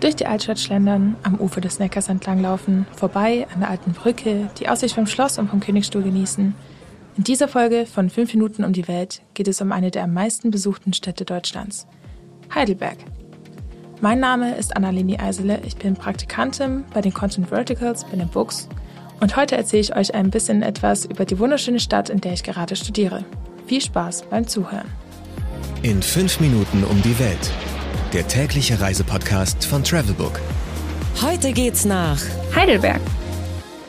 [0.00, 4.68] Durch die Altstadt schlendern, am Ufer des Neckars entlanglaufen, vorbei an der alten Brücke, die
[4.70, 6.54] Aussicht vom Schloss und vom Königsstuhl genießen.
[7.18, 10.14] In dieser Folge von 5 Minuten um die Welt geht es um eine der am
[10.14, 11.86] meisten besuchten Städte Deutschlands.
[12.54, 12.96] Heidelberg.
[14.00, 18.70] Mein Name ist Annaleni Eisele, ich bin Praktikantin bei den Content Verticals bei den Books
[19.20, 22.42] und heute erzähle ich euch ein bisschen etwas über die wunderschöne Stadt, in der ich
[22.42, 23.22] gerade studiere.
[23.66, 24.88] Viel Spaß beim Zuhören.
[25.82, 27.50] In 5 Minuten um die Welt
[28.12, 30.40] der tägliche Reisepodcast von Travelbook.
[31.22, 32.20] Heute geht's nach
[32.54, 33.00] Heidelberg.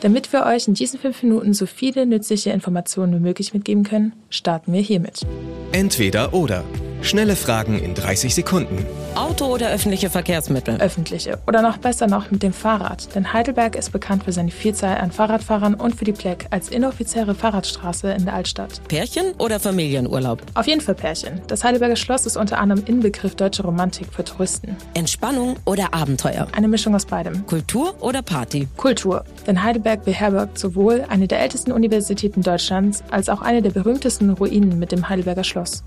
[0.00, 4.12] Damit wir euch in diesen fünf Minuten so viele nützliche Informationen wie möglich mitgeben können,
[4.30, 5.26] starten wir hiermit.
[5.72, 6.64] Entweder oder.
[7.02, 8.84] Schnelle Fragen in 30 Sekunden.
[9.14, 10.80] Auto oder öffentliche Verkehrsmittel?
[10.80, 11.38] Öffentliche.
[11.46, 13.14] Oder noch besser noch mit dem Fahrrad.
[13.14, 17.34] Denn Heidelberg ist bekannt für seine Vielzahl an Fahrradfahrern und für die Pleck als inoffizielle
[17.34, 18.80] Fahrradstraße in der Altstadt.
[18.88, 20.40] Pärchen oder Familienurlaub?
[20.54, 21.42] Auf jeden Fall Pärchen.
[21.46, 24.76] Das Heidelberger Schloss ist unter anderem Inbegriff deutscher Romantik für Touristen.
[24.94, 26.46] Entspannung oder Abenteuer?
[26.52, 27.46] Eine Mischung aus beidem.
[27.46, 28.66] Kultur oder Party?
[28.78, 29.24] Kultur.
[29.46, 34.78] Denn Heidelberg beherbergt sowohl eine der ältesten Universitäten Deutschlands als auch eine der berühmtesten Ruinen
[34.78, 35.84] mit dem Heidelberger Schloss.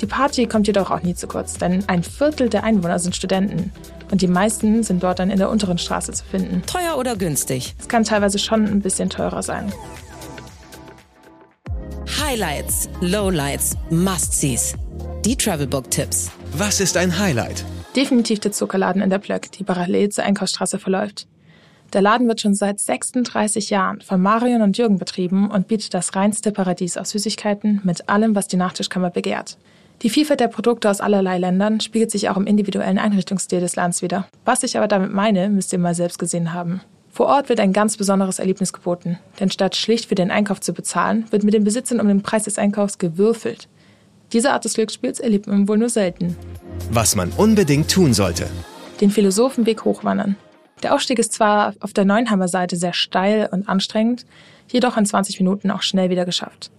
[0.00, 3.70] Die Party kommt jedoch auch nie zu kurz, denn ein Viertel der Einwohner sind Studenten
[4.10, 6.62] und die meisten sind dort dann in der unteren Straße zu finden.
[6.66, 7.74] Teuer oder günstig?
[7.78, 9.70] Es kann teilweise schon ein bisschen teurer sein.
[12.18, 14.74] Highlights, Lowlights, Must-Sees.
[15.24, 16.30] Die Travelbook-Tipps.
[16.52, 17.64] Was ist ein Highlight?
[17.94, 21.26] Definitiv der Zuckerladen in der Plöck, die parallel zur Einkaufsstraße verläuft.
[21.92, 26.14] Der Laden wird schon seit 36 Jahren von Marion und Jürgen betrieben und bietet das
[26.14, 29.58] reinste Paradies aus Süßigkeiten mit allem, was die Nachtischkammer begehrt.
[30.02, 34.00] Die Vielfalt der Produkte aus allerlei Ländern spiegelt sich auch im individuellen Einrichtungsstil des Landes
[34.00, 34.26] wider.
[34.46, 36.80] Was ich aber damit meine, müsst ihr mal selbst gesehen haben.
[37.10, 40.72] Vor Ort wird ein ganz besonderes Erlebnis geboten, denn statt schlicht für den Einkauf zu
[40.72, 43.68] bezahlen, wird mit den Besitzern um den Preis des Einkaufs gewürfelt.
[44.32, 46.34] Diese Art des Glücksspiels erlebt man wohl nur selten.
[46.90, 48.48] Was man unbedingt tun sollte.
[49.02, 50.36] Den Philosophenweg hochwandern.
[50.82, 54.24] Der Aufstieg ist zwar auf der Neuenheimer Seite sehr steil und anstrengend,
[54.68, 56.70] jedoch in 20 Minuten auch schnell wieder geschafft.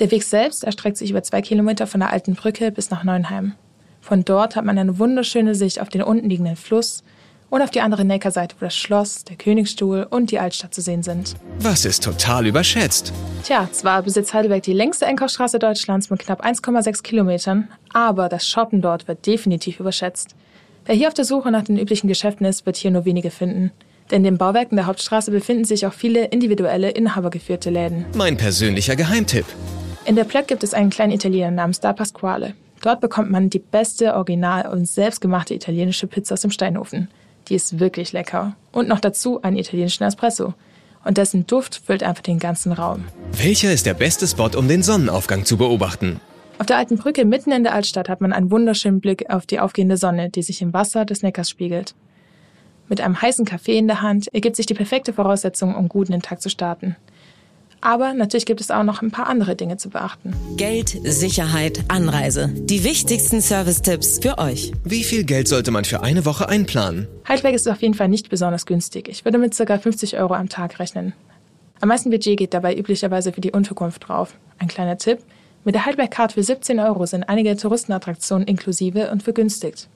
[0.00, 3.52] Der Weg selbst erstreckt sich über zwei Kilometer von der alten Brücke bis nach Neuenheim.
[4.00, 7.04] Von dort hat man eine wunderschöne Sicht auf den unten liegenden Fluss
[7.48, 11.04] und auf die andere Neckarseite, wo das Schloss, der Königsstuhl und die Altstadt zu sehen
[11.04, 11.36] sind.
[11.60, 13.12] Was ist total überschätzt?
[13.44, 18.82] Tja, zwar besitzt Heidelberg die längste Einkaufsstraße Deutschlands mit knapp 1,6 Kilometern, aber das Shoppen
[18.82, 20.34] dort wird definitiv überschätzt.
[20.86, 23.70] Wer hier auf der Suche nach den üblichen Geschäften ist, wird hier nur wenige finden.
[24.10, 28.04] Denn in den Bauwerken der Hauptstraße befinden sich auch viele individuelle, inhabergeführte Läden.
[28.14, 29.46] Mein persönlicher Geheimtipp.
[30.04, 32.54] In der Plöck gibt es einen kleinen Italiener namens Da Pasquale.
[32.82, 37.08] Dort bekommt man die beste, original und selbstgemachte italienische Pizza aus dem Steinofen.
[37.48, 38.56] Die ist wirklich lecker.
[38.72, 40.52] Und noch dazu einen italienischen Espresso.
[41.04, 43.04] Und dessen Duft füllt einfach den ganzen Raum.
[43.32, 46.20] Welcher ist der beste Spot, um den Sonnenaufgang zu beobachten?
[46.58, 49.60] Auf der alten Brücke mitten in der Altstadt hat man einen wunderschönen Blick auf die
[49.60, 51.94] aufgehende Sonne, die sich im Wasser des Neckars spiegelt.
[52.88, 56.12] Mit einem heißen Kaffee in der Hand ergibt sich die perfekte Voraussetzung, um gut in
[56.12, 56.96] den Tag zu starten.
[57.80, 60.34] Aber natürlich gibt es auch noch ein paar andere Dinge zu beachten.
[60.56, 62.48] Geld, Sicherheit, Anreise.
[62.54, 64.72] Die wichtigsten Service-Tipps für euch.
[64.84, 67.08] Wie viel Geld sollte man für eine Woche einplanen?
[67.28, 69.10] Heidelberg ist auf jeden Fall nicht besonders günstig.
[69.10, 69.78] Ich würde mit ca.
[69.78, 71.12] 50 Euro am Tag rechnen.
[71.82, 74.38] Am meisten Budget geht dabei üblicherweise für die Unterkunft drauf.
[74.58, 75.18] Ein kleiner Tipp.
[75.64, 79.88] Mit der Heidelberg-Card für 17 Euro sind einige Touristenattraktionen inklusive und vergünstigt.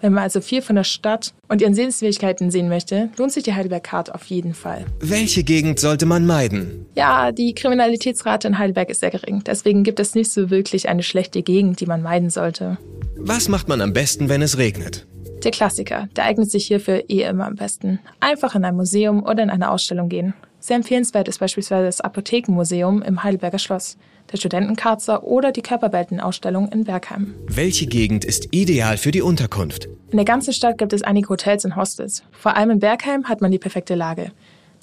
[0.00, 3.54] Wenn man also viel von der Stadt und ihren Sehenswürdigkeiten sehen möchte, lohnt sich die
[3.54, 4.86] Heidelberg Card auf jeden Fall.
[5.00, 6.86] Welche Gegend sollte man meiden?
[6.94, 9.42] Ja, die Kriminalitätsrate in Heidelberg ist sehr gering.
[9.44, 12.78] Deswegen gibt es nicht so wirklich eine schlechte Gegend, die man meiden sollte.
[13.16, 15.06] Was macht man am besten, wenn es regnet?
[15.44, 17.98] Der Klassiker, der eignet sich hierfür eh immer am besten.
[18.20, 20.34] Einfach in ein Museum oder in eine Ausstellung gehen.
[20.60, 23.96] Sehr empfehlenswert ist beispielsweise das Apothekenmuseum im Heidelberger Schloss,
[24.30, 27.34] der Studentenkarzer oder die Körperweltenausstellung in Bergheim.
[27.46, 29.88] Welche Gegend ist ideal für die Unterkunft?
[30.10, 32.22] In der ganzen Stadt gibt es einige Hotels und Hostels.
[32.30, 34.32] Vor allem in Bergheim hat man die perfekte Lage.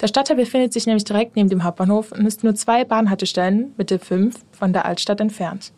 [0.00, 3.90] Der Stadtteil befindet sich nämlich direkt neben dem Hauptbahnhof und ist nur zwei Bahnhaltestellen mit
[3.90, 5.72] der 5 von der Altstadt entfernt.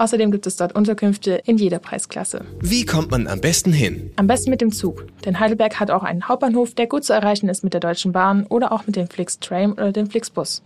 [0.00, 2.46] Außerdem gibt es dort Unterkünfte in jeder Preisklasse.
[2.58, 4.10] Wie kommt man am besten hin?
[4.16, 7.50] Am besten mit dem Zug, denn Heidelberg hat auch einen Hauptbahnhof, der gut zu erreichen
[7.50, 10.62] ist mit der Deutschen Bahn oder auch mit dem Flix-Tram oder dem Flixbus.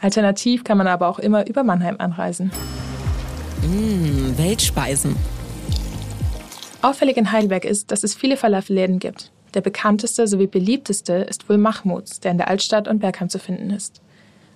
[0.00, 2.50] Alternativ kann man aber auch immer über Mannheim anreisen.
[3.62, 5.16] Mmh, Weltspeisen.
[6.82, 9.32] Auffällig in Heidelberg ist, dass es viele Falafelläden gibt.
[9.54, 13.70] Der bekannteste sowie beliebteste ist wohl Mahmuds, der in der Altstadt und Bergheim zu finden
[13.70, 14.02] ist.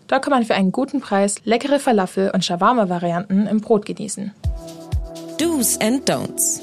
[0.08, 4.32] Dort kann man für einen guten Preis leckere Falafel und Shawarma-Varianten im Brot genießen.
[5.38, 6.60] Do's and Don'ts.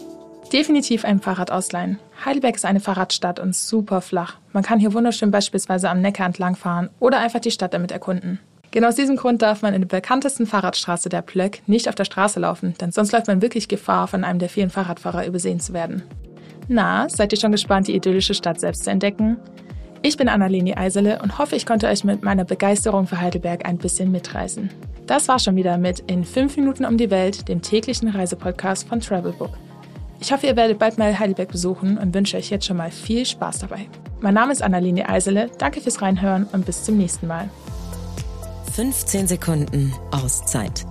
[0.52, 2.00] Definitiv ein Fahrrad ausleihen.
[2.26, 4.38] Heidelberg ist eine Fahrradstadt und super flach.
[4.52, 8.40] Man kann hier wunderschön beispielsweise am Neckar entlangfahren oder einfach die Stadt damit erkunden.
[8.72, 12.06] Genau aus diesem Grund darf man in der bekanntesten Fahrradstraße der Plöck nicht auf der
[12.06, 15.74] Straße laufen, denn sonst läuft man wirklich Gefahr, von einem der vielen Fahrradfahrer übersehen zu
[15.74, 16.04] werden.
[16.68, 19.38] Na, seid ihr schon gespannt, die idyllische Stadt selbst zu entdecken?
[20.02, 23.78] Ich bin Annaleni Eisele und hoffe, ich konnte euch mit meiner Begeisterung für Heidelberg ein
[23.78, 24.70] bisschen mitreißen.
[25.08, 29.02] Das war schon wieder mit In 5 Minuten um die Welt, dem täglichen Reisepodcast von
[29.02, 29.58] Travelbook.
[30.22, 33.26] Ich hoffe, ihr werdet bald mal Heidelberg besuchen und wünsche euch jetzt schon mal viel
[33.26, 33.88] Spaß dabei.
[34.22, 37.50] Mein Name ist Annalene Eisele, danke fürs Reinhören und bis zum nächsten Mal.
[38.74, 40.86] 15 Sekunden Auszeit.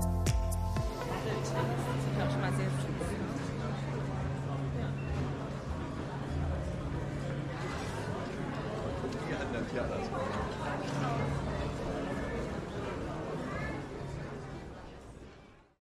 [9.74, 11.37] Yeah, that's right.